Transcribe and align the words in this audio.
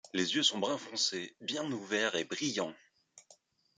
Les 0.13 0.33
yeux 0.33 0.41
sont 0.41 0.57
brun 0.57 0.79
foncé, 0.79 1.35
bien 1.41 1.71
ouverts 1.71 2.15
et 2.15 2.23
brillants. 2.25 2.73